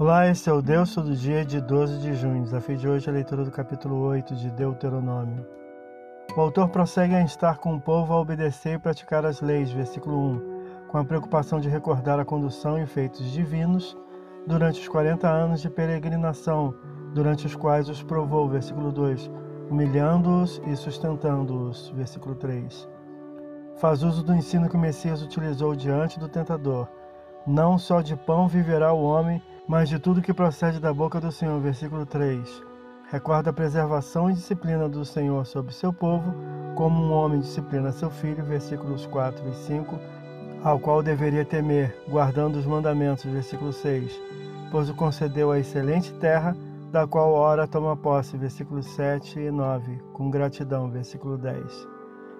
Olá, 0.00 0.26
esse 0.26 0.48
é 0.48 0.52
o 0.54 0.62
Deus 0.62 0.94
Todo 0.94 1.14
Dia 1.14 1.44
de 1.44 1.60
12 1.60 1.98
de 1.98 2.14
junho. 2.14 2.42
Desafio 2.42 2.74
de 2.74 2.88
hoje 2.88 3.06
é 3.06 3.10
a 3.10 3.12
leitura 3.12 3.44
do 3.44 3.50
capítulo 3.50 3.96
8 3.96 4.34
de 4.34 4.50
Deuteronômio. 4.50 5.46
O 6.34 6.40
autor 6.40 6.70
prossegue 6.70 7.14
a 7.14 7.20
instar 7.20 7.58
com 7.58 7.74
o 7.74 7.80
povo 7.80 8.14
a 8.14 8.18
obedecer 8.18 8.76
e 8.76 8.78
praticar 8.78 9.26
as 9.26 9.42
leis, 9.42 9.70
versículo 9.70 10.16
1, 10.16 10.88
com 10.88 10.96
a 10.96 11.04
preocupação 11.04 11.60
de 11.60 11.68
recordar 11.68 12.18
a 12.18 12.24
condução 12.24 12.82
e 12.82 12.86
feitos 12.86 13.30
divinos 13.30 13.94
durante 14.46 14.80
os 14.80 14.88
40 14.88 15.28
anos 15.28 15.60
de 15.60 15.68
peregrinação, 15.68 16.74
durante 17.12 17.44
os 17.44 17.54
quais 17.54 17.90
os 17.90 18.02
provou, 18.02 18.48
versículo 18.48 18.90
2, 18.90 19.30
humilhando-os 19.68 20.62
e 20.66 20.76
sustentando-os, 20.76 21.90
versículo 21.90 22.34
3. 22.36 22.88
Faz 23.76 24.02
uso 24.02 24.24
do 24.24 24.34
ensino 24.34 24.66
que 24.66 24.76
o 24.76 24.80
Messias 24.80 25.20
utilizou 25.20 25.76
diante 25.76 26.18
do 26.18 26.26
tentador. 26.26 26.88
Não 27.46 27.76
só 27.76 28.00
de 28.00 28.16
pão 28.16 28.48
viverá 28.48 28.92
o 28.94 29.02
homem, 29.02 29.42
mas 29.70 29.88
de 29.88 30.00
tudo 30.00 30.20
que 30.20 30.34
procede 30.34 30.80
da 30.80 30.92
boca 30.92 31.20
do 31.20 31.30
Senhor. 31.30 31.60
Versículo 31.60 32.04
3. 32.04 32.60
Recorda 33.08 33.50
a 33.50 33.52
preservação 33.52 34.28
e 34.28 34.34
disciplina 34.34 34.88
do 34.88 35.04
Senhor 35.04 35.46
sobre 35.46 35.72
seu 35.72 35.92
povo, 35.92 36.34
como 36.74 37.00
um 37.00 37.12
homem 37.12 37.38
disciplina 37.38 37.92
seu 37.92 38.10
filho. 38.10 38.42
Versículos 38.42 39.06
4 39.06 39.48
e 39.48 39.54
5. 39.54 39.96
Ao 40.64 40.80
qual 40.80 41.04
deveria 41.04 41.44
temer, 41.44 41.96
guardando 42.08 42.56
os 42.56 42.66
mandamentos. 42.66 43.24
Versículo 43.26 43.72
6. 43.72 44.20
Pois 44.72 44.90
o 44.90 44.94
concedeu 44.94 45.52
a 45.52 45.60
excelente 45.60 46.12
terra, 46.14 46.56
da 46.90 47.06
qual 47.06 47.30
ora 47.32 47.68
toma 47.68 47.96
posse. 47.96 48.36
Versículos 48.36 48.86
7 48.86 49.38
e 49.38 49.52
9. 49.52 50.02
Com 50.12 50.30
gratidão. 50.30 50.90
Versículo 50.90 51.38
10. 51.38 51.86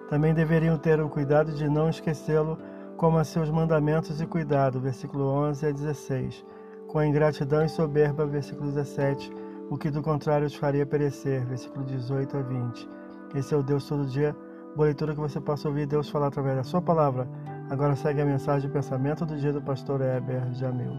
Também 0.09 0.33
deveriam 0.33 0.77
ter 0.77 0.99
o 0.99 1.07
cuidado 1.07 1.53
de 1.53 1.69
não 1.69 1.87
esquecê-lo, 1.87 2.57
como 2.97 3.17
a 3.17 3.23
seus 3.23 3.49
mandamentos 3.49 4.19
e 4.19 4.25
cuidado. 4.25 4.81
Versículo 4.81 5.23
11 5.29 5.65
a 5.65 5.71
16 5.71 6.51
com 6.91 6.99
a 6.99 7.07
ingratidão 7.07 7.63
e 7.63 7.69
soberba, 7.69 8.25
versículo 8.25 8.69
17, 8.69 9.31
o 9.69 9.77
que 9.77 9.89
do 9.89 10.01
contrário 10.01 10.45
os 10.45 10.55
faria 10.55 10.85
perecer, 10.85 11.45
versículo 11.45 11.85
18 11.85 12.37
a 12.37 12.41
20. 12.41 12.89
Esse 13.33 13.53
é 13.53 13.57
o 13.57 13.63
Deus 13.63 13.87
todo 13.87 14.05
dia, 14.05 14.35
boa 14.75 14.87
leitura 14.87 15.13
que 15.13 15.19
você 15.19 15.39
possa 15.39 15.69
ouvir 15.69 15.87
Deus 15.87 16.09
falar 16.09 16.27
através 16.27 16.57
da 16.57 16.63
sua 16.63 16.81
palavra. 16.81 17.27
Agora 17.69 17.95
segue 17.95 18.21
a 18.21 18.25
mensagem 18.25 18.67
de 18.67 18.73
pensamento 18.73 19.25
do 19.25 19.37
dia 19.37 19.53
do 19.53 19.61
pastor 19.61 20.01
Heber 20.01 20.53
Jamil. 20.53 20.91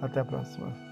Até 0.00 0.20
a 0.20 0.24
próxima. 0.24 0.91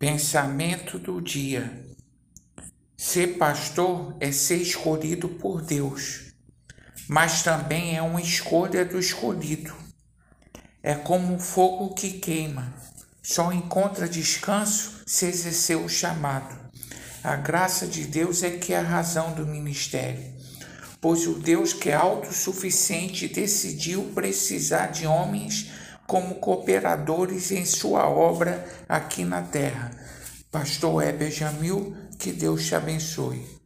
Pensamento 0.00 0.98
do 0.98 1.20
dia. 1.20 1.84
Ser 2.96 3.36
pastor 3.36 4.16
é 4.18 4.32
ser 4.32 4.56
escolhido 4.56 5.28
por 5.28 5.60
Deus, 5.60 6.32
mas 7.06 7.42
também 7.42 7.98
é 7.98 8.00
uma 8.00 8.22
escolha 8.22 8.82
do 8.82 8.98
escolhido. 8.98 9.74
É 10.82 10.94
como 10.94 11.34
um 11.34 11.38
fogo 11.38 11.94
que 11.94 12.12
queima, 12.12 12.72
só 13.22 13.52
encontra 13.52 14.08
descanso 14.08 15.02
se 15.06 15.26
exercer 15.26 15.76
o 15.76 15.86
chamado. 15.86 16.58
A 17.22 17.36
graça 17.36 17.86
de 17.86 18.04
Deus 18.04 18.42
é 18.42 18.52
que 18.52 18.72
é 18.72 18.78
a 18.78 18.82
razão 18.82 19.34
do 19.34 19.46
ministério, 19.46 20.32
pois 20.98 21.26
o 21.26 21.34
Deus 21.34 21.74
que 21.74 21.90
é 21.90 21.94
autossuficiente 21.94 23.28
decidiu 23.28 24.04
precisar 24.14 24.86
de 24.86 25.06
homens 25.06 25.70
como 26.10 26.40
cooperadores 26.40 27.52
em 27.52 27.64
sua 27.64 28.08
obra 28.08 28.66
aqui 28.88 29.24
na 29.24 29.42
terra. 29.42 29.92
Pastor 30.50 31.04
Heber 31.04 31.30
Jamil, 31.30 31.96
que 32.18 32.32
Deus 32.32 32.66
te 32.66 32.74
abençoe. 32.74 33.59